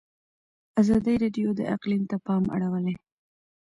[0.81, 2.95] ازادي راډیو د اقلیم ته پام اړولی.